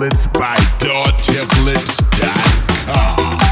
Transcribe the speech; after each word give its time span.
templates 0.00 0.32
by 0.32 0.56
DoorTemplates.com. 0.78 3.49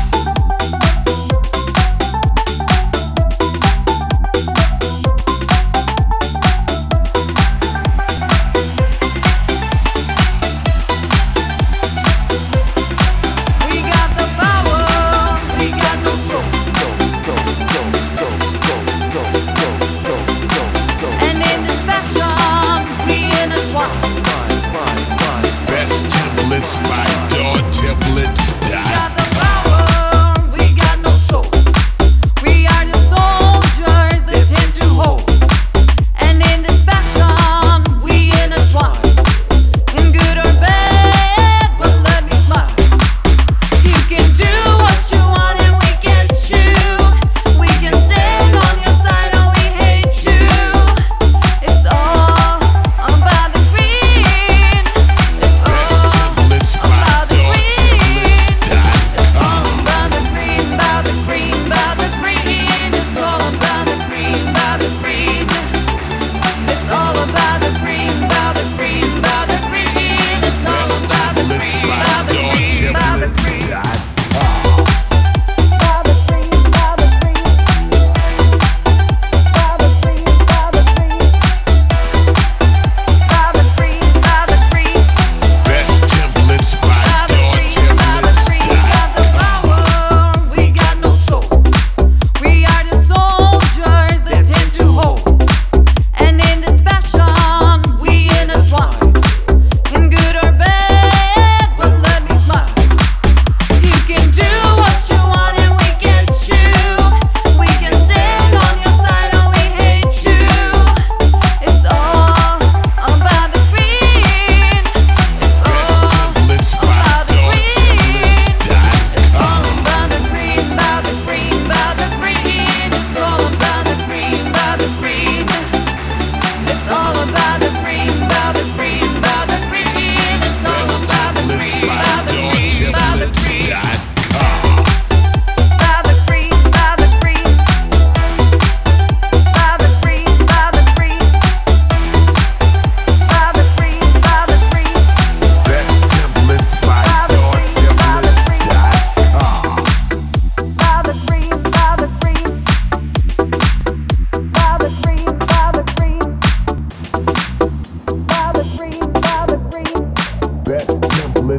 templates, 26.59 27.07
dog 27.29 27.63
templates. 27.71 28.58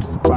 it. 0.04 0.29